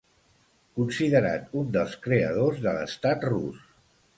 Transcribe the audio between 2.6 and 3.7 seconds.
de l'estat rus.